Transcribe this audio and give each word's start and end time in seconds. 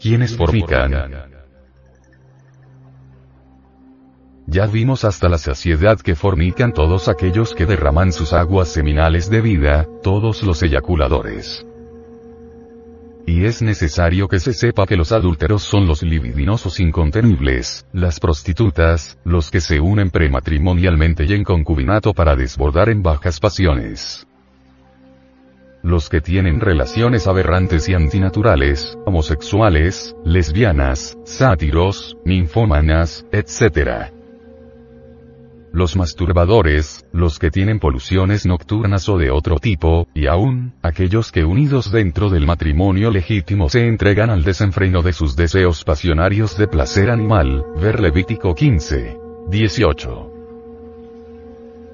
quienes 0.00 0.36
fornican. 0.36 0.92
Ya 4.46 4.66
vimos 4.66 5.04
hasta 5.04 5.28
la 5.28 5.38
saciedad 5.38 6.00
que 6.00 6.16
fornican 6.16 6.72
todos 6.72 7.08
aquellos 7.08 7.54
que 7.54 7.66
derraman 7.66 8.12
sus 8.12 8.32
aguas 8.32 8.68
seminales 8.68 9.30
de 9.30 9.40
vida, 9.40 9.86
todos 10.02 10.42
los 10.42 10.62
eyaculadores. 10.64 11.64
Y 13.26 13.44
es 13.44 13.62
necesario 13.62 14.26
que 14.26 14.40
se 14.40 14.52
sepa 14.52 14.86
que 14.86 14.96
los 14.96 15.12
adúlteros 15.12 15.62
son 15.62 15.86
los 15.86 16.02
libidinosos 16.02 16.80
incontenibles, 16.80 17.86
las 17.92 18.18
prostitutas, 18.18 19.18
los 19.24 19.52
que 19.52 19.60
se 19.60 19.78
unen 19.78 20.10
prematrimonialmente 20.10 21.26
y 21.26 21.34
en 21.34 21.44
concubinato 21.44 22.12
para 22.12 22.34
desbordar 22.34 22.88
en 22.88 23.04
bajas 23.04 23.38
pasiones. 23.38 24.26
Los 25.82 26.08
que 26.08 26.20
tienen 26.20 26.60
relaciones 26.60 27.26
aberrantes 27.26 27.88
y 27.88 27.94
antinaturales, 27.94 28.98
homosexuales, 29.06 30.14
lesbianas, 30.24 31.16
sátiros, 31.24 32.16
ninfómanas, 32.24 33.26
etc 33.32 34.12
los 35.72 35.96
masturbadores, 35.96 37.06
los 37.12 37.38
que 37.38 37.50
tienen 37.50 37.78
poluciones 37.78 38.46
nocturnas 38.46 39.08
o 39.08 39.18
de 39.18 39.30
otro 39.30 39.58
tipo, 39.58 40.08
y 40.14 40.26
aún, 40.26 40.72
aquellos 40.82 41.30
que 41.30 41.44
unidos 41.44 41.92
dentro 41.92 42.28
del 42.28 42.46
matrimonio 42.46 43.10
legítimo 43.10 43.68
se 43.68 43.86
entregan 43.86 44.30
al 44.30 44.42
desenfreno 44.42 45.02
de 45.02 45.12
sus 45.12 45.36
deseos 45.36 45.84
pasionarios 45.84 46.56
de 46.56 46.68
placer 46.68 47.10
animal, 47.10 47.64
ver 47.80 48.00
Levítico 48.00 48.54
15. 48.54 49.18
18 49.48 50.39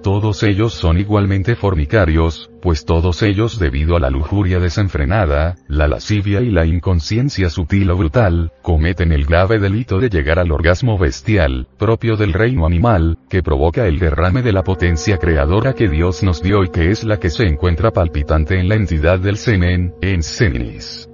todos 0.06 0.45
ellos 0.45 0.73
son 0.73 0.98
igualmente 0.98 1.56
fornicarios, 1.56 2.48
pues 2.62 2.84
todos 2.84 3.24
ellos 3.24 3.59
debido 3.59 3.96
a 3.96 3.98
la 3.98 4.09
lujuria 4.09 4.60
desenfrenada, 4.60 5.56
la 5.66 5.88
lascivia 5.88 6.42
y 6.42 6.51
la 6.52 6.65
inconsciencia 6.65 7.51
sutil 7.51 7.91
o 7.91 7.96
brutal, 7.96 8.52
cometen 8.62 9.10
el 9.10 9.24
grave 9.24 9.59
delito 9.59 9.98
de 9.98 10.09
llegar 10.09 10.38
al 10.38 10.52
orgasmo 10.52 10.96
bestial, 10.96 11.66
propio 11.76 12.16
del 12.16 12.35
reino 12.35 12.66
animal, 12.66 13.18
que 13.29 13.43
provoca 13.43 13.88
el 13.88 13.98
derrame 13.98 14.43
de 14.43 14.52
la 14.52 14.63
potencia 14.63 15.18
creadora 15.18 15.73
que 15.73 15.88
Dios 15.88 16.23
nos 16.23 16.41
dio 16.41 16.63
y 16.63 16.68
que 16.68 16.93
es 16.93 17.02
la 17.02 17.16
que 17.16 17.29
se 17.29 17.43
encuentra 17.43 17.91
palpitante 17.91 18.60
en 18.60 18.68
la 18.68 18.76
entidad 18.76 19.18
del 19.18 19.37
semen, 19.37 19.93
en 20.02 20.23
seminis. 20.23 21.09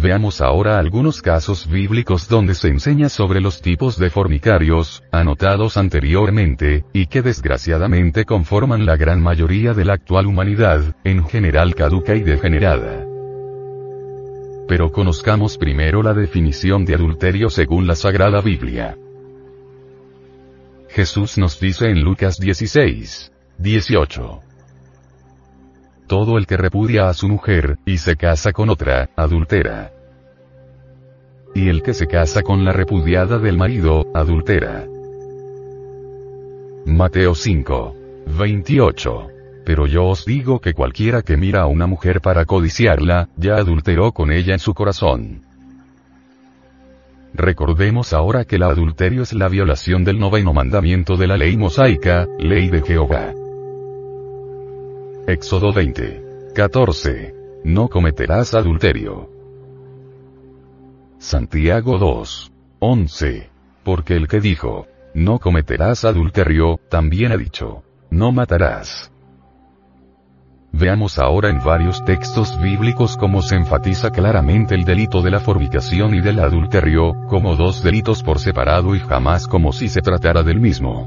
Veamos 0.00 0.40
ahora 0.40 0.78
algunos 0.78 1.20
casos 1.22 1.68
bíblicos 1.68 2.28
donde 2.28 2.54
se 2.54 2.68
enseña 2.68 3.08
sobre 3.08 3.40
los 3.40 3.60
tipos 3.60 3.98
de 3.98 4.10
fornicarios, 4.10 5.02
anotados 5.10 5.76
anteriormente, 5.76 6.84
y 6.92 7.06
que 7.06 7.20
desgraciadamente 7.20 8.24
conforman 8.24 8.86
la 8.86 8.96
gran 8.96 9.20
mayoría 9.20 9.74
de 9.74 9.84
la 9.84 9.94
actual 9.94 10.28
humanidad, 10.28 10.94
en 11.02 11.26
general 11.26 11.74
caduca 11.74 12.14
y 12.14 12.20
degenerada. 12.20 13.04
Pero 14.68 14.92
conozcamos 14.92 15.58
primero 15.58 16.00
la 16.04 16.14
definición 16.14 16.84
de 16.84 16.94
adulterio 16.94 17.50
según 17.50 17.88
la 17.88 17.96
Sagrada 17.96 18.40
Biblia. 18.40 18.96
Jesús 20.90 21.38
nos 21.38 21.58
dice 21.58 21.90
en 21.90 22.02
Lucas 22.02 22.38
16, 22.38 23.32
18. 23.58 24.47
Todo 26.08 26.38
el 26.38 26.46
que 26.46 26.56
repudia 26.56 27.10
a 27.10 27.12
su 27.12 27.28
mujer, 27.28 27.76
y 27.84 27.98
se 27.98 28.16
casa 28.16 28.52
con 28.52 28.70
otra, 28.70 29.10
adultera. 29.14 29.92
Y 31.54 31.68
el 31.68 31.82
que 31.82 31.92
se 31.92 32.06
casa 32.06 32.40
con 32.42 32.64
la 32.64 32.72
repudiada 32.72 33.38
del 33.38 33.58
marido, 33.58 34.06
adultera. 34.14 34.86
Mateo 36.86 37.34
5. 37.34 37.94
28. 38.38 39.28
Pero 39.66 39.86
yo 39.86 40.06
os 40.06 40.24
digo 40.24 40.60
que 40.60 40.72
cualquiera 40.72 41.20
que 41.20 41.36
mira 41.36 41.60
a 41.60 41.66
una 41.66 41.86
mujer 41.86 42.22
para 42.22 42.46
codiciarla, 42.46 43.28
ya 43.36 43.56
adulteró 43.56 44.12
con 44.12 44.32
ella 44.32 44.54
en 44.54 44.60
su 44.60 44.72
corazón. 44.72 45.42
Recordemos 47.34 48.14
ahora 48.14 48.46
que 48.46 48.56
el 48.56 48.62
adulterio 48.62 49.24
es 49.24 49.34
la 49.34 49.48
violación 49.48 50.04
del 50.04 50.18
noveno 50.18 50.54
mandamiento 50.54 51.18
de 51.18 51.26
la 51.26 51.36
ley 51.36 51.58
mosaica, 51.58 52.26
ley 52.38 52.70
de 52.70 52.80
Jehová. 52.80 53.34
Éxodo 55.28 55.74
20. 55.74 56.52
14. 56.54 57.34
No 57.62 57.90
cometerás 57.90 58.54
adulterio. 58.54 59.28
Santiago 61.18 61.98
2. 61.98 62.50
11. 62.78 63.50
Porque 63.84 64.14
el 64.14 64.26
que 64.26 64.40
dijo, 64.40 64.86
no 65.12 65.38
cometerás 65.38 66.06
adulterio, 66.06 66.80
también 66.88 67.32
ha 67.32 67.36
dicho, 67.36 67.82
no 68.08 68.32
matarás. 68.32 69.12
Veamos 70.72 71.18
ahora 71.18 71.50
en 71.50 71.62
varios 71.62 72.02
textos 72.06 72.58
bíblicos 72.62 73.18
cómo 73.18 73.42
se 73.42 73.56
enfatiza 73.56 74.10
claramente 74.10 74.74
el 74.74 74.84
delito 74.86 75.20
de 75.20 75.30
la 75.30 75.40
fornicación 75.40 76.14
y 76.14 76.22
del 76.22 76.38
adulterio, 76.40 77.12
como 77.28 77.54
dos 77.54 77.82
delitos 77.82 78.22
por 78.22 78.38
separado 78.38 78.94
y 78.94 79.00
jamás 79.00 79.46
como 79.46 79.74
si 79.74 79.88
se 79.88 80.00
tratara 80.00 80.42
del 80.42 80.58
mismo. 80.58 81.06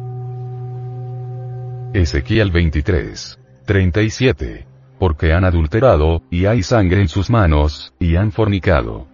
Ezequiel 1.96 2.52
23. 2.52 3.41
37. 3.66 4.66
Porque 5.00 5.34
han 5.34 5.46
adulterado, 5.46 6.22
y 6.30 6.46
hay 6.46 6.64
sangre 6.64 7.02
en 7.02 7.08
sus 7.08 7.30
manos, 7.30 7.94
y 8.00 8.16
han 8.16 8.32
fornicado. 8.32 9.08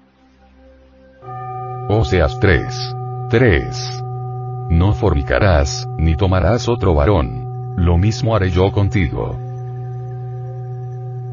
Oseas 1.89 2.39
3. 2.39 2.95
3. 3.29 4.03
No 4.69 4.93
fornicarás, 4.93 5.87
ni 5.97 6.15
tomarás 6.15 6.67
otro 6.67 6.93
varón. 6.93 7.75
Lo 7.77 7.97
mismo 7.97 8.35
haré 8.35 8.51
yo 8.51 8.71
contigo. 8.71 9.39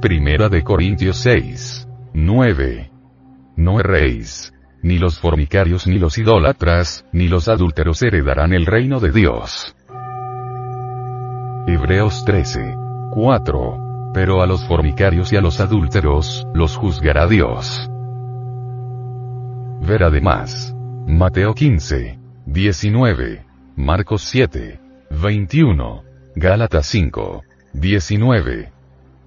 Primera 0.01 0.49
de 0.49 0.63
Corintios 0.63 1.17
6. 1.17 1.89
9. 2.13 2.91
No 3.57 3.81
erréis. 3.81 4.53
Ni 4.83 4.99
los 4.99 5.19
fornicarios 5.19 5.87
ni 5.87 5.99
los 5.99 6.19
idólatras, 6.19 7.07
ni 7.11 7.27
los 7.27 7.49
adúlteros 7.49 8.03
heredarán 8.03 8.53
el 8.53 8.67
reino 8.67 9.01
de 9.01 9.11
Dios. 9.11 9.75
Hebreos 11.67 12.25
13. 12.27 12.84
4. 13.15 14.11
Pero 14.13 14.43
a 14.43 14.47
los 14.47 14.67
fornicarios 14.67 15.33
y 15.33 15.37
a 15.37 15.41
los 15.41 15.61
adúlteros, 15.61 16.47
los 16.53 16.77
juzgará 16.77 17.29
Dios. 17.29 17.89
Ver 19.81 20.03
además. 20.03 20.75
Mateo 21.07 21.55
15. 21.55 22.19
19. 22.47 23.47
Marcos 23.77 24.23
7. 24.23 24.81
21. 25.11 26.03
Gálatas 26.35 26.87
5. 26.87 27.45
19. 27.73 28.73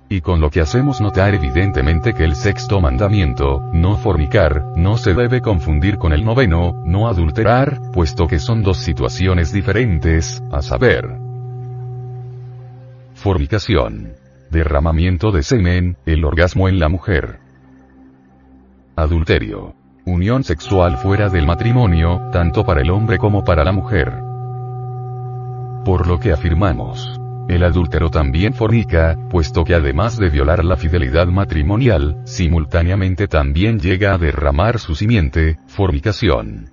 Y 0.10 0.22
con 0.22 0.42
lo 0.42 0.50
que 0.50 0.62
hacemos 0.62 1.00
notar 1.00 1.34
evidentemente 1.34 2.14
que 2.14 2.24
el 2.24 2.36
sexto 2.36 2.82
mandamiento, 2.82 3.62
no 3.74 3.98
fornicar, 3.98 4.66
no 4.76 4.98
se 4.98 5.14
debe 5.14 5.42
confundir 5.42 5.98
con 5.98 6.14
el 6.14 6.24
noveno, 6.24 6.82
no 6.86 7.08
adulterar, 7.08 7.92
puesto 7.94 8.28
que 8.28 8.40
son 8.40 8.64
dos 8.64 8.78
situaciones 8.78 9.52
diferentes, 9.52 10.42
a 10.52 10.62
saber, 10.62 11.27
Fornicación. 13.18 14.14
Derramamiento 14.52 15.32
de 15.32 15.42
semen, 15.42 15.98
el 16.06 16.24
orgasmo 16.24 16.70
en 16.70 16.78
la 16.78 16.88
mujer. 16.88 17.40
Adulterio. 18.96 19.74
Unión 20.06 20.44
sexual 20.44 20.98
fuera 20.98 21.28
del 21.28 21.48
matrimonio, 21.48 22.30
tanto 22.32 22.64
para 22.64 22.82
el 22.82 22.92
hombre 22.92 23.18
como 23.18 23.44
para 23.44 23.64
la 23.64 23.72
mujer. 23.72 24.14
Por 25.84 26.06
lo 26.06 26.20
que 26.20 26.32
afirmamos. 26.32 27.20
El 27.50 27.64
adúltero 27.64 28.12
también 28.12 28.54
fornica, 28.54 29.18
puesto 29.32 29.64
que 29.64 29.74
además 29.74 30.20
de 30.20 30.30
violar 30.30 30.64
la 30.64 30.78
fidelidad 30.78 31.26
matrimonial, 31.26 32.22
simultáneamente 32.24 33.28
también 33.28 33.80
llega 33.80 34.14
a 34.14 34.20
derramar 34.20 34.78
su 34.78 34.94
simiente, 34.94 35.58
fornicación. 35.66 36.70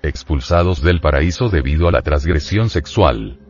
Expulsados 0.00 0.80
del 0.80 1.00
paraíso 1.00 1.48
debido 1.48 1.88
a 1.88 1.90
la 1.90 2.02
transgresión 2.02 2.70
sexual. 2.70 3.40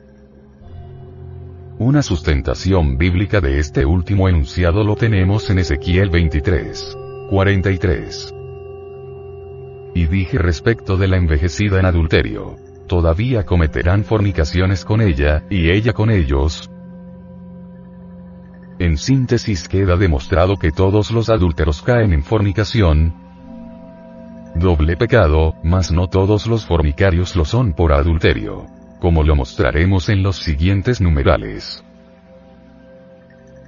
Una 1.84 2.00
sustentación 2.00 2.96
bíblica 2.96 3.42
de 3.42 3.58
este 3.58 3.84
último 3.84 4.26
enunciado 4.26 4.82
lo 4.84 4.96
tenemos 4.96 5.50
en 5.50 5.58
Ezequiel 5.58 6.08
23. 6.08 6.96
43. 7.28 8.34
Y 9.94 10.06
dije 10.06 10.38
respecto 10.38 10.96
de 10.96 11.08
la 11.08 11.18
envejecida 11.18 11.78
en 11.78 11.84
adulterio. 11.84 12.56
Todavía 12.86 13.44
cometerán 13.44 14.02
fornicaciones 14.02 14.82
con 14.82 15.02
ella, 15.02 15.44
y 15.50 15.68
ella 15.68 15.92
con 15.92 16.08
ellos. 16.08 16.70
En 18.78 18.96
síntesis 18.96 19.68
queda 19.68 19.98
demostrado 19.98 20.56
que 20.56 20.72
todos 20.72 21.10
los 21.10 21.28
adúlteros 21.28 21.82
caen 21.82 22.14
en 22.14 22.22
fornicación. 22.22 23.14
Doble 24.54 24.96
pecado, 24.96 25.52
mas 25.62 25.92
no 25.92 26.08
todos 26.08 26.46
los 26.46 26.64
fornicarios 26.64 27.36
lo 27.36 27.44
son 27.44 27.74
por 27.74 27.92
adulterio 27.92 28.83
como 29.00 29.22
lo 29.22 29.36
mostraremos 29.36 30.08
en 30.08 30.22
los 30.22 30.36
siguientes 30.36 31.00
numerales. 31.00 31.84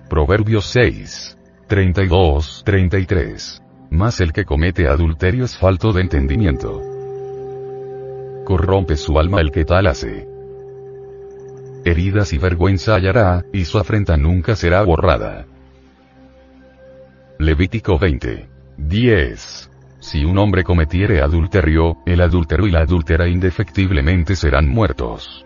Proverbios 0.08 0.66
6. 0.66 1.36
32, 1.66 2.62
33. 2.64 3.62
Mas 3.90 4.20
el 4.20 4.32
que 4.32 4.44
comete 4.44 4.86
adulterio 4.86 5.44
es 5.44 5.58
falto 5.58 5.92
de 5.92 6.02
entendimiento. 6.02 6.80
Corrompe 8.44 8.96
su 8.96 9.18
alma 9.18 9.40
el 9.40 9.50
que 9.50 9.64
tal 9.64 9.88
hace. 9.88 10.28
Heridas 11.84 12.32
y 12.32 12.38
vergüenza 12.38 12.94
hallará, 12.94 13.44
y 13.52 13.64
su 13.64 13.78
afrenta 13.78 14.16
nunca 14.16 14.54
será 14.54 14.82
borrada. 14.82 15.46
Levítico 17.38 17.98
20. 17.98 18.48
10. 18.76 19.70
Si 20.06 20.24
un 20.24 20.38
hombre 20.38 20.62
cometiere 20.62 21.20
adulterio, 21.20 21.96
el 22.06 22.20
adúltero 22.20 22.68
y 22.68 22.70
la 22.70 22.82
adúltera 22.82 23.26
indefectiblemente 23.26 24.36
serán 24.36 24.68
muertos. 24.68 25.44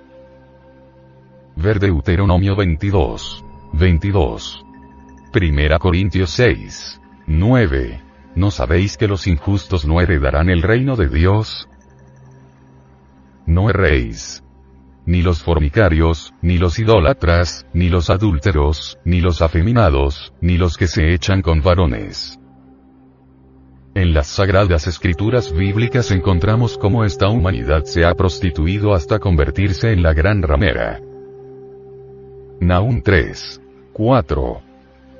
Ver 1.56 1.80
Deuteronomio 1.80 2.54
22. 2.54 3.42
22. 3.72 4.66
Primera 5.32 5.78
Corintios 5.78 6.28
6. 6.32 7.00
9. 7.26 8.02
¿No 8.34 8.50
sabéis 8.50 8.98
que 8.98 9.08
los 9.08 9.26
injustos 9.26 9.86
no 9.86 10.02
heredarán 10.02 10.50
el 10.50 10.60
reino 10.60 10.94
de 10.94 11.08
Dios? 11.08 11.66
No 13.46 13.70
erréis. 13.70 14.44
Ni 15.06 15.22
los 15.22 15.42
fornicarios, 15.42 16.34
ni 16.42 16.58
los 16.58 16.78
idólatras, 16.78 17.66
ni 17.72 17.88
los 17.88 18.10
adúlteros, 18.10 18.98
ni 19.06 19.22
los 19.22 19.40
afeminados, 19.40 20.34
ni 20.42 20.58
los 20.58 20.76
que 20.76 20.86
se 20.86 21.14
echan 21.14 21.40
con 21.40 21.62
varones. 21.62 22.36
En 23.94 24.14
las 24.14 24.28
sagradas 24.28 24.86
escrituras 24.86 25.52
bíblicas 25.52 26.12
encontramos 26.12 26.78
cómo 26.78 27.04
esta 27.04 27.28
humanidad 27.28 27.84
se 27.84 28.04
ha 28.04 28.14
prostituido 28.14 28.94
hasta 28.94 29.18
convertirse 29.18 29.92
en 29.92 30.02
la 30.02 30.12
gran 30.14 30.42
ramera. 30.42 31.00
Naum 32.60 33.02
3. 33.02 33.60
4. 33.92 34.62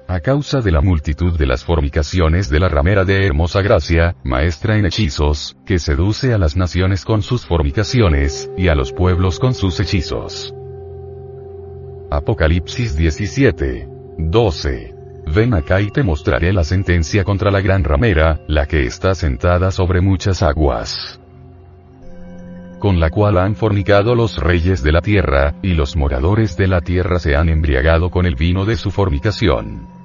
A 0.07 0.21
causa 0.21 0.61
de 0.61 0.71
la 0.71 0.81
multitud 0.81 1.37
de 1.37 1.47
las 1.47 1.65
fornicaciones 1.65 2.49
de 2.49 2.61
la 2.61 2.69
ramera 2.69 3.05
de 3.05 3.27
hermosa 3.27 3.61
gracia, 3.61 4.15
maestra 4.23 4.77
en 4.77 4.87
hechizos, 4.87 5.57
que 5.67 5.81
seduce 5.81 6.33
a 6.33 6.39
las 6.39 6.57
naciones 6.57 7.05
con 7.05 7.23
sus 7.23 7.47
fornicaciones, 7.47 8.51
y 8.57 8.69
a 8.69 8.77
los 8.77 8.93
pueblos 8.93 9.41
con 9.41 9.55
sus 9.55 9.81
hechizos. 9.81 10.55
Apocalipsis 12.11 12.97
17. 12.97 13.89
12. 14.19 15.00
Ven 15.35 15.55
acá 15.55 15.81
y 15.81 15.91
te 15.91 16.03
mostraré 16.03 16.53
la 16.53 16.65
sentencia 16.65 17.25
contra 17.25 17.51
la 17.51 17.61
gran 17.61 17.85
ramera, 17.85 18.41
la 18.49 18.67
que 18.67 18.85
está 18.85 19.15
sentada 19.15 19.71
sobre 19.71 20.01
muchas 20.01 20.43
aguas 20.43 21.21
con 22.81 22.99
la 22.99 23.11
cual 23.11 23.37
han 23.37 23.55
fornicado 23.55 24.17
los 24.17 24.39
reyes 24.39 24.83
de 24.83 24.91
la 24.91 25.03
tierra, 25.03 25.55
y 25.63 25.75
los 25.75 25.97
moradores 25.97 26.57
de 26.57 26.67
la 26.67 26.81
tierra 26.81 27.21
se 27.21 27.37
han 27.37 27.51
embriagado 27.51 28.11
con 28.11 28.25
el 28.27 28.35
vino 28.35 28.65
de 28.65 28.77
su 28.77 28.91
fornicación. 28.91 30.00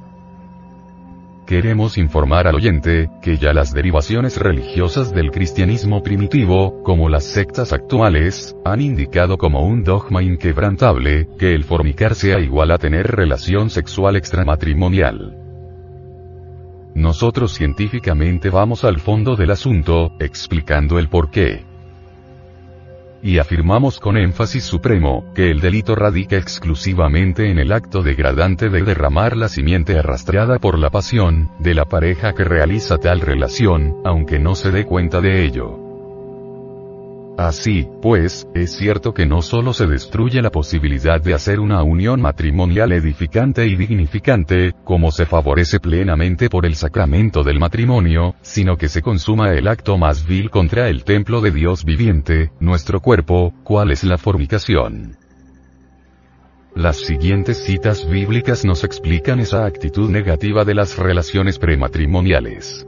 Queremos 1.45 1.99
informar 1.99 2.47
al 2.47 2.55
oyente, 2.55 3.09
que 3.21 3.37
ya 3.37 3.53
las 3.53 3.71
derivaciones 3.71 4.37
religiosas 4.37 5.13
del 5.13 5.29
cristianismo 5.29 6.01
primitivo, 6.01 6.81
como 6.81 7.07
las 7.07 7.23
sectas 7.23 7.71
actuales, 7.71 8.55
han 8.65 8.81
indicado 8.81 9.37
como 9.37 9.61
un 9.61 9.83
dogma 9.83 10.23
inquebrantable, 10.23 11.27
que 11.37 11.53
el 11.53 11.63
fornicar 11.63 12.15
sea 12.15 12.39
igual 12.39 12.71
a 12.71 12.79
tener 12.79 13.07
relación 13.07 13.69
sexual 13.69 14.15
extramatrimonial. 14.15 15.37
Nosotros 16.95 17.53
científicamente 17.53 18.49
vamos 18.49 18.83
al 18.83 18.99
fondo 18.99 19.35
del 19.35 19.51
asunto, 19.51 20.13
explicando 20.19 20.97
el 20.97 21.09
porqué 21.09 21.74
y 23.25 23.39
afirmamos 23.39 23.99
con 23.99 24.17
énfasis 24.17 24.63
supremo, 24.63 25.25
que 25.33 25.49
el 25.49 25.59
delito 25.59 25.95
radica 25.95 26.37
exclusivamente 26.37 27.49
en 27.49 27.57
el 27.57 27.71
acto 27.71 28.03
degradante 28.03 28.69
de 28.69 28.83
derramar 28.83 29.35
la 29.35 29.49
simiente 29.49 29.97
arrastrada 29.97 30.59
por 30.59 30.77
la 30.77 30.91
pasión, 30.91 31.49
de 31.57 31.73
la 31.73 31.85
pareja 31.85 32.35
que 32.35 32.43
realiza 32.43 32.99
tal 32.99 33.21
relación, 33.21 33.95
aunque 34.05 34.37
no 34.37 34.53
se 34.53 34.69
dé 34.69 34.85
cuenta 34.85 35.21
de 35.21 35.43
ello. 35.43 35.84
Así, 37.37 37.85
pues, 38.01 38.47
es 38.55 38.77
cierto 38.77 39.13
que 39.13 39.25
no 39.25 39.41
solo 39.41 39.73
se 39.73 39.87
destruye 39.87 40.41
la 40.41 40.51
posibilidad 40.51 41.19
de 41.19 41.33
hacer 41.33 41.59
una 41.59 41.83
unión 41.83 42.21
matrimonial 42.21 42.93
edificante 42.93 43.67
y 43.67 43.75
dignificante, 43.75 44.73
como 44.85 45.11
se 45.11 45.25
favorece 45.25 45.81
plenamente 45.81 46.49
por 46.49 46.65
el 46.65 46.75
sacramento 46.75 47.43
del 47.43 47.59
matrimonio, 47.59 48.35
sino 48.41 48.77
que 48.77 48.87
se 48.87 49.01
consuma 49.01 49.51
el 49.51 49.67
acto 49.67 49.97
más 49.97 50.25
vil 50.25 50.49
contra 50.49 50.87
el 50.87 51.03
templo 51.03 51.41
de 51.41 51.51
Dios 51.51 51.83
viviente, 51.83 52.51
nuestro 52.61 53.01
cuerpo, 53.01 53.53
cual 53.65 53.91
es 53.91 54.05
la 54.05 54.17
fornicación. 54.17 55.17
Las 56.73 56.97
siguientes 56.97 57.65
citas 57.65 58.09
bíblicas 58.09 58.63
nos 58.63 58.85
explican 58.85 59.41
esa 59.41 59.65
actitud 59.65 60.09
negativa 60.09 60.63
de 60.63 60.75
las 60.75 60.97
relaciones 60.97 61.59
prematrimoniales. 61.59 62.87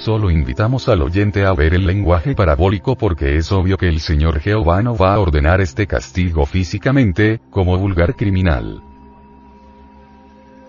Solo 0.00 0.30
invitamos 0.30 0.88
al 0.88 1.02
oyente 1.02 1.44
a 1.44 1.52
ver 1.52 1.74
el 1.74 1.84
lenguaje 1.84 2.34
parabólico 2.34 2.96
porque 2.96 3.36
es 3.36 3.50
obvio 3.50 3.76
que 3.76 3.88
el 3.88 3.98
Señor 3.98 4.38
Jehová 4.38 4.80
no 4.80 4.96
va 4.96 5.14
a 5.14 5.18
ordenar 5.18 5.60
este 5.60 5.88
castigo 5.88 6.46
físicamente, 6.46 7.40
como 7.50 7.76
vulgar 7.76 8.14
criminal. 8.14 8.80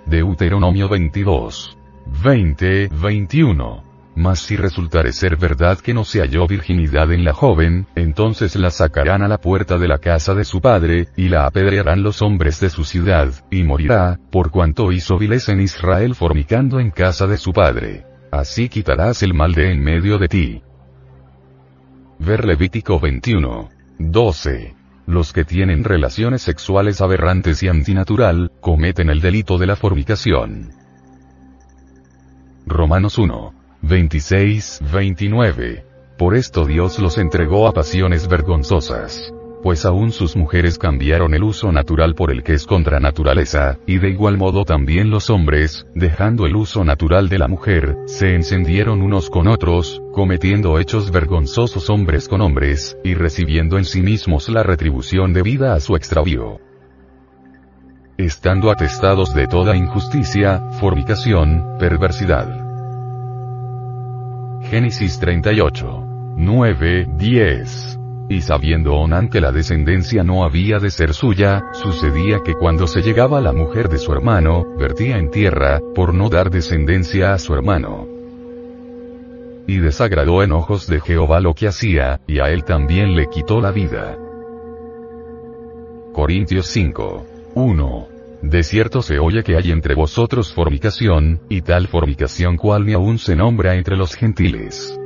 Deuteronomio 0.07 0.89
22. 0.89 1.77
20, 2.23 2.89
21. 2.91 3.83
Mas 4.15 4.39
si 4.39 4.57
resultare 4.57 5.13
ser 5.13 5.37
verdad 5.37 5.77
que 5.77 5.93
no 5.93 6.03
se 6.03 6.21
halló 6.21 6.47
virginidad 6.47 7.13
en 7.13 7.23
la 7.23 7.31
joven, 7.33 7.85
entonces 7.95 8.55
la 8.55 8.71
sacarán 8.71 9.21
a 9.21 9.27
la 9.27 9.37
puerta 9.37 9.77
de 9.77 9.87
la 9.87 9.99
casa 9.99 10.33
de 10.33 10.43
su 10.43 10.59
padre, 10.59 11.07
y 11.15 11.29
la 11.29 11.45
apedrearán 11.45 12.01
los 12.01 12.23
hombres 12.23 12.59
de 12.59 12.71
su 12.71 12.83
ciudad, 12.83 13.31
y 13.51 13.61
morirá, 13.61 14.19
por 14.31 14.49
cuanto 14.49 14.91
hizo 14.91 15.19
viles 15.19 15.47
en 15.49 15.61
Israel 15.61 16.15
fornicando 16.15 16.79
en 16.79 16.89
casa 16.89 17.27
de 17.27 17.37
su 17.37 17.53
padre. 17.53 18.08
Así 18.31 18.69
quitarás 18.69 19.23
el 19.23 19.33
mal 19.33 19.53
de 19.53 19.71
en 19.71 19.83
medio 19.83 20.17
de 20.17 20.27
ti. 20.27 20.61
Ver 22.19 22.45
Levítico 22.45 22.99
21. 22.99 23.69
12. 23.97 24.75
Los 25.07 25.33
que 25.33 25.43
tienen 25.43 25.83
relaciones 25.83 26.43
sexuales 26.43 27.01
aberrantes 27.01 27.63
y 27.63 27.67
antinatural, 27.67 28.51
cometen 28.61 29.09
el 29.09 29.21
delito 29.21 29.57
de 29.57 29.67
la 29.67 29.75
fornicación. 29.75 30.71
Romanos 32.67 33.17
1. 33.17 33.53
26, 33.81 34.81
29. 34.93 35.85
Por 36.17 36.35
esto 36.35 36.65
Dios 36.65 36.99
los 36.99 37.17
entregó 37.17 37.67
a 37.67 37.73
pasiones 37.73 38.27
vergonzosas 38.27 39.33
pues 39.61 39.85
aún 39.85 40.11
sus 40.11 40.35
mujeres 40.35 40.77
cambiaron 40.77 41.33
el 41.33 41.43
uso 41.43 41.71
natural 41.71 42.15
por 42.15 42.31
el 42.31 42.43
que 42.43 42.53
es 42.53 42.65
contra 42.65 42.99
naturaleza, 42.99 43.79
y 43.85 43.97
de 43.97 44.09
igual 44.09 44.37
modo 44.37 44.65
también 44.65 45.09
los 45.09 45.29
hombres, 45.29 45.85
dejando 45.95 46.45
el 46.45 46.55
uso 46.55 46.83
natural 46.83 47.29
de 47.29 47.39
la 47.39 47.47
mujer, 47.47 47.97
se 48.05 48.35
encendieron 48.35 49.01
unos 49.01 49.29
con 49.29 49.47
otros, 49.47 50.01
cometiendo 50.13 50.79
hechos 50.79 51.11
vergonzosos 51.11 51.89
hombres 51.89 52.27
con 52.27 52.41
hombres, 52.41 52.97
y 53.03 53.13
recibiendo 53.13 53.77
en 53.77 53.85
sí 53.85 54.01
mismos 54.01 54.49
la 54.49 54.63
retribución 54.63 55.33
debida 55.33 55.73
a 55.73 55.79
su 55.79 55.95
extravío. 55.95 56.59
Estando 58.17 58.71
atestados 58.71 59.33
de 59.33 59.47
toda 59.47 59.75
injusticia, 59.75 60.59
fornicación, 60.79 61.77
perversidad. 61.79 62.47
Génesis 64.63 65.19
38. 65.19 66.05
9, 66.35 67.07
10. 67.17 67.98
Y 68.29 68.41
sabiendo 68.41 68.93
Onan 68.93 69.27
que 69.27 69.41
la 69.41 69.51
descendencia 69.51 70.23
no 70.23 70.43
había 70.43 70.77
de 70.77 70.91
ser 70.91 71.15
suya, 71.15 71.63
sucedía 71.73 72.41
que 72.45 72.53
cuando 72.53 72.85
se 72.85 73.01
llegaba 73.01 73.41
la 73.41 73.53
mujer 73.53 73.89
de 73.89 73.97
su 73.97 74.13
hermano, 74.13 74.65
vertía 74.77 75.17
en 75.17 75.31
tierra, 75.31 75.81
por 75.95 76.13
no 76.13 76.29
dar 76.29 76.51
descendencia 76.51 77.33
a 77.33 77.39
su 77.39 77.55
hermano. 77.55 78.07
Y 79.65 79.77
desagradó 79.77 80.43
en 80.43 80.51
ojos 80.51 80.85
de 80.85 81.01
Jehová 81.01 81.39
lo 81.39 81.55
que 81.55 81.67
hacía, 81.67 82.21
y 82.27 82.39
a 82.39 82.51
él 82.51 82.63
también 82.63 83.15
le 83.15 83.25
quitó 83.29 83.61
la 83.61 83.71
vida. 83.71 84.15
Corintios 86.13 86.67
5. 86.67 87.25
1. 87.55 88.07
De 88.43 88.61
cierto 88.61 89.01
se 89.01 89.17
oye 89.17 89.41
que 89.43 89.57
hay 89.57 89.71
entre 89.71 89.95
vosotros 89.95 90.53
fornicación, 90.53 91.41
y 91.49 91.61
tal 91.61 91.87
fornicación 91.87 92.57
cual 92.57 92.85
ni 92.85 92.93
aún 92.93 93.17
se 93.17 93.35
nombra 93.35 93.73
entre 93.73 93.97
los 93.97 94.13
gentiles 94.13 94.99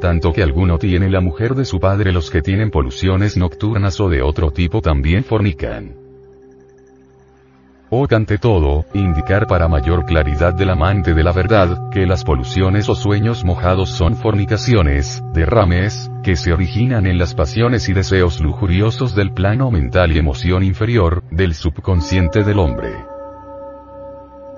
tanto 0.00 0.32
que 0.32 0.42
alguno 0.42 0.78
tiene 0.78 1.08
la 1.08 1.20
mujer 1.20 1.54
de 1.54 1.64
su 1.64 1.78
padre 1.78 2.12
los 2.12 2.30
que 2.30 2.42
tienen 2.42 2.70
poluciones 2.70 3.36
nocturnas 3.36 4.00
o 4.00 4.08
de 4.08 4.22
otro 4.22 4.50
tipo 4.50 4.80
también 4.80 5.22
fornican. 5.22 6.00
O 7.92 8.06
ante 8.08 8.38
todo, 8.38 8.84
indicar 8.94 9.48
para 9.48 9.66
mayor 9.66 10.04
claridad 10.04 10.54
del 10.54 10.70
amante 10.70 11.12
de 11.12 11.24
la 11.24 11.32
verdad, 11.32 11.90
que 11.90 12.06
las 12.06 12.22
poluciones 12.22 12.88
o 12.88 12.94
sueños 12.94 13.44
mojados 13.44 13.90
son 13.90 14.14
fornicaciones, 14.14 15.24
derrames, 15.34 16.08
que 16.22 16.36
se 16.36 16.52
originan 16.52 17.06
en 17.06 17.18
las 17.18 17.34
pasiones 17.34 17.88
y 17.88 17.92
deseos 17.92 18.40
lujuriosos 18.40 19.16
del 19.16 19.32
plano 19.32 19.72
mental 19.72 20.12
y 20.12 20.18
emoción 20.18 20.62
inferior, 20.62 21.24
del 21.32 21.52
subconsciente 21.54 22.44
del 22.44 22.60
hombre. 22.60 23.09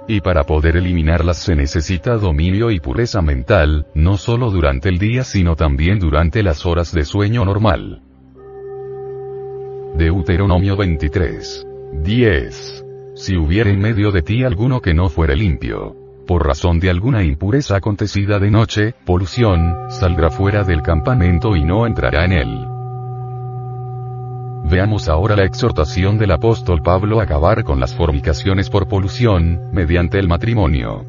Y 0.09 0.21
para 0.21 0.45
poder 0.45 0.77
eliminarlas 0.77 1.39
se 1.39 1.55
necesita 1.55 2.17
dominio 2.17 2.71
y 2.71 2.81
pureza 2.81 3.23
mental, 3.23 3.87
no 3.95 4.17
solo 4.17 4.51
durante 4.51 4.89
el 4.89 4.99
día 4.99 5.23
sino 5.23 5.55
también 5.55 5.99
durante 5.99 6.43
las 6.43 6.67
horas 6.67 6.93
de 6.93 7.05
sueño 7.05 7.45
normal. 7.45 8.03
Deuteronomio 9.97 10.77
23. 10.77 11.67
10. 12.03 12.85
Si 13.15 13.37
hubiere 13.37 13.71
en 13.71 13.81
medio 13.81 14.11
de 14.11 14.23
ti 14.23 14.43
alguno 14.43 14.81
que 14.81 14.95
no 14.95 15.09
fuere 15.09 15.37
limpio, 15.37 15.95
por 16.27 16.47
razón 16.47 16.81
de 16.81 16.91
alguna 16.91 17.23
impureza 17.23 17.77
acontecida 17.77 18.39
de 18.39 18.51
noche, 18.51 18.95
polución, 19.05 19.91
saldrá 19.91 20.31
fuera 20.31 20.65
del 20.65 20.83
campamento 20.83 21.55
y 21.55 21.63
no 21.63 21.87
entrará 21.87 22.25
en 22.25 22.33
él. 22.33 22.72
Veamos 24.65 25.09
ahora 25.09 25.37
la 25.37 25.45
exhortación 25.45 26.19
del 26.19 26.31
apóstol 26.31 26.83
Pablo 26.83 27.21
a 27.21 27.25
acabar 27.25 27.65
con 27.65 27.81
las 27.81 27.95
fornicaciones 27.95 28.71
por 28.71 28.89
polución, 28.89 29.61
mediante 29.73 30.19
el 30.19 30.29
matrimonio. 30.29 31.05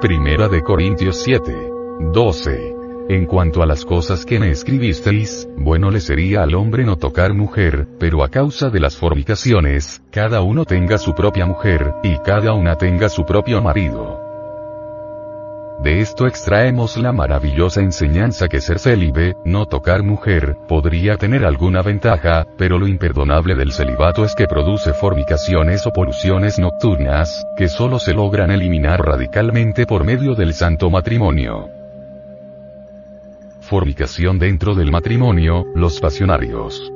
Primera 0.00 0.48
de 0.48 0.62
Corintios 0.62 1.16
7. 1.22 1.72
12. 2.12 2.76
En 3.08 3.24
cuanto 3.26 3.62
a 3.62 3.66
las 3.66 3.84
cosas 3.84 4.26
que 4.26 4.38
me 4.38 4.50
escribisteis, 4.50 5.48
bueno 5.56 5.90
le 5.90 6.00
sería 6.00 6.42
al 6.42 6.54
hombre 6.54 6.84
no 6.84 6.96
tocar 6.96 7.32
mujer, 7.34 7.86
pero 7.98 8.24
a 8.24 8.28
causa 8.28 8.68
de 8.68 8.80
las 8.80 8.96
fornicaciones, 8.96 10.02
cada 10.10 10.42
uno 10.42 10.64
tenga 10.64 10.98
su 10.98 11.14
propia 11.14 11.46
mujer, 11.46 11.94
y 12.02 12.18
cada 12.18 12.52
una 12.52 12.76
tenga 12.76 13.08
su 13.08 13.24
propio 13.24 13.62
marido. 13.62 14.25
De 15.82 16.00
esto 16.00 16.26
extraemos 16.26 16.96
la 16.96 17.12
maravillosa 17.12 17.82
enseñanza 17.82 18.48
que 18.48 18.60
ser 18.60 18.78
célibe, 18.78 19.34
no 19.44 19.66
tocar 19.66 20.02
mujer, 20.02 20.56
podría 20.66 21.16
tener 21.16 21.44
alguna 21.44 21.82
ventaja, 21.82 22.46
pero 22.56 22.78
lo 22.78 22.88
imperdonable 22.88 23.54
del 23.54 23.72
celibato 23.72 24.24
es 24.24 24.34
que 24.34 24.46
produce 24.46 24.94
fornicaciones 24.94 25.86
o 25.86 25.92
poluciones 25.92 26.58
nocturnas, 26.58 27.44
que 27.56 27.68
solo 27.68 27.98
se 27.98 28.14
logran 28.14 28.50
eliminar 28.50 29.04
radicalmente 29.04 29.86
por 29.86 30.04
medio 30.04 30.34
del 30.34 30.54
santo 30.54 30.88
matrimonio. 30.88 31.68
Fornicación 33.60 34.38
dentro 34.38 34.74
del 34.74 34.90
matrimonio, 34.90 35.66
los 35.74 36.00
pasionarios. 36.00 36.92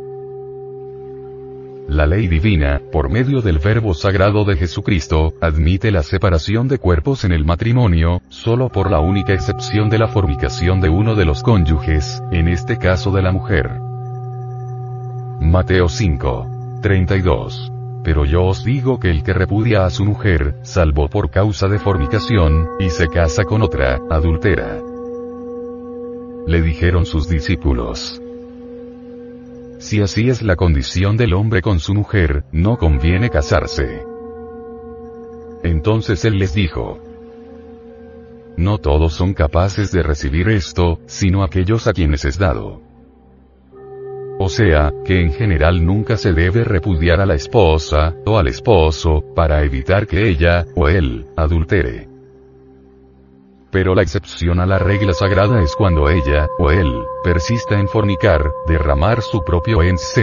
La 1.91 2.07
ley 2.07 2.29
divina, 2.29 2.81
por 2.93 3.11
medio 3.11 3.43
del 3.43 3.59
verbo 3.59 3.95
sagrado 3.95 4.45
de 4.45 4.55
Jesucristo, 4.55 5.35
admite 5.41 5.91
la 5.91 6.05
separación 6.05 6.69
de 6.69 6.79
cuerpos 6.79 7.25
en 7.25 7.33
el 7.33 7.45
matrimonio, 7.45 8.23
solo 8.29 8.69
por 8.69 8.93
la 8.93 9.01
única 9.01 9.33
excepción 9.35 9.91
de 9.91 9.99
la 9.99 10.07
fornicación 10.07 10.81
de 10.81 10.89
uno 10.89 11.17
de 11.17 11.25
los 11.25 11.43
cónyuges, 11.43 12.23
en 12.31 12.47
este 12.47 12.79
caso 12.79 13.11
de 13.11 13.23
la 13.23 13.33
mujer. 13.33 13.73
Mateo 15.41 15.89
5. 15.89 16.79
32. 16.81 17.73
Pero 18.05 18.25
yo 18.25 18.45
os 18.45 18.65
digo 18.65 19.01
que 19.01 19.11
el 19.11 19.25
que 19.25 19.33
repudia 19.33 19.85
a 19.85 19.91
su 19.91 20.05
mujer, 20.05 20.59
salvo 20.63 21.09
por 21.09 21.29
causa 21.29 21.67
de 21.67 21.81
fornicación, 21.81 22.69
y 22.79 22.91
se 22.91 23.09
casa 23.09 23.43
con 23.43 23.63
otra, 23.63 23.99
adultera. 24.09 24.81
Le 26.47 26.63
dijeron 26.63 27.05
sus 27.05 27.29
discípulos. 27.29 28.23
Si 29.81 30.03
así 30.03 30.29
es 30.29 30.43
la 30.43 30.57
condición 30.57 31.17
del 31.17 31.33
hombre 31.33 31.63
con 31.63 31.81
su 31.81 31.95
mujer, 31.95 32.45
no 32.53 32.77
conviene 32.77 33.31
casarse. 33.31 34.05
Entonces 35.63 36.23
él 36.27 36.39
les 36.39 36.53
dijo, 36.53 36.99
No 38.59 38.77
todos 38.77 39.15
son 39.15 39.33
capaces 39.33 39.91
de 39.91 40.03
recibir 40.03 40.51
esto, 40.51 41.01
sino 41.07 41.43
aquellos 41.43 41.87
a 41.87 41.95
quienes 41.95 42.27
es 42.27 42.39
dado. 42.39 42.83
O 44.39 44.51
sea, 44.51 44.93
que 45.07 45.23
en 45.23 45.33
general 45.33 45.85
nunca 45.85 46.19
se 46.19 46.35
debe 46.35 46.63
repudiar 46.63 47.19
a 47.23 47.27
la 47.27 47.35
esposa, 47.35 48.15
o 48.27 48.37
al 48.37 48.49
esposo, 48.49 49.25
para 49.35 49.65
evitar 49.65 50.07
que 50.07 50.29
ella, 50.29 50.67
o 50.77 50.89
él, 50.89 51.27
adultere. 51.39 52.10
Pero 53.71 53.95
la 53.95 54.03
excepción 54.03 54.59
a 54.61 54.67
la 54.67 54.79
regla 54.79 55.13
sagrada 55.13 55.63
es 55.63 55.77
cuando 55.77 56.09
ella, 56.09 56.49
o 56.59 56.71
él, 56.71 56.93
persista 57.23 57.79
en 57.79 57.89
fornicar, 57.89 58.53
derramar 58.67 59.23
su 59.23 59.43
propio 59.45 59.83
ens. 59.83 60.15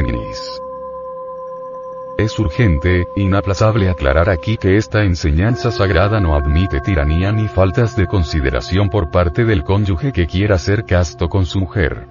Es 2.18 2.40
urgente, 2.40 3.06
inaplazable 3.16 3.90
aclarar 3.90 4.30
aquí 4.30 4.58
que 4.58 4.76
esta 4.76 5.04
enseñanza 5.04 5.72
sagrada 5.72 6.20
no 6.20 6.36
admite 6.36 6.82
tiranía 6.82 7.32
ni 7.32 7.48
faltas 7.48 7.96
de 7.96 8.08
consideración 8.08 8.90
por 8.90 9.12
parte 9.12 9.46
del 9.46 9.64
cónyuge 9.64 10.12
que 10.12 10.28
quiera 10.28 10.58
ser 10.58 10.84
casto 10.84 11.30
con 11.30 11.46
su 11.46 11.60
mujer. 11.60 12.06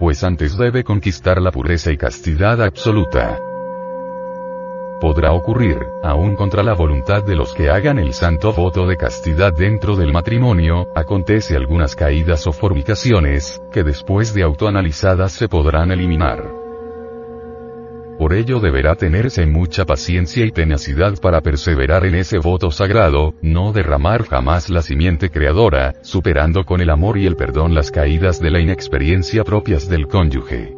Pues 0.00 0.24
antes 0.24 0.56
debe 0.56 0.82
conquistar 0.82 1.40
la 1.40 1.52
pureza 1.52 1.92
y 1.92 1.96
castidad 1.96 2.62
absoluta 2.62 3.38
podrá 5.00 5.32
ocurrir, 5.32 5.78
aún 6.02 6.36
contra 6.36 6.62
la 6.62 6.74
voluntad 6.74 7.22
de 7.22 7.36
los 7.36 7.54
que 7.54 7.70
hagan 7.70 7.98
el 7.98 8.12
santo 8.12 8.52
voto 8.52 8.86
de 8.86 8.96
castidad 8.96 9.52
dentro 9.52 9.96
del 9.96 10.12
matrimonio, 10.12 10.88
acontece 10.94 11.56
algunas 11.56 11.94
caídas 11.94 12.46
o 12.46 12.52
fornicaciones, 12.52 13.60
que 13.72 13.84
después 13.84 14.34
de 14.34 14.42
autoanalizadas 14.42 15.32
se 15.32 15.48
podrán 15.48 15.90
eliminar. 15.90 16.58
Por 18.18 18.32
ello 18.32 18.58
deberá 18.58 18.96
tenerse 18.96 19.46
mucha 19.46 19.84
paciencia 19.84 20.44
y 20.44 20.50
tenacidad 20.50 21.14
para 21.20 21.40
perseverar 21.40 22.04
en 22.04 22.16
ese 22.16 22.38
voto 22.38 22.72
sagrado, 22.72 23.34
no 23.42 23.72
derramar 23.72 24.24
jamás 24.24 24.70
la 24.70 24.82
simiente 24.82 25.30
creadora, 25.30 25.94
superando 26.02 26.64
con 26.64 26.80
el 26.80 26.90
amor 26.90 27.16
y 27.16 27.26
el 27.26 27.36
perdón 27.36 27.76
las 27.76 27.92
caídas 27.92 28.40
de 28.40 28.50
la 28.50 28.58
inexperiencia 28.58 29.44
propias 29.44 29.88
del 29.88 30.08
cónyuge. 30.08 30.77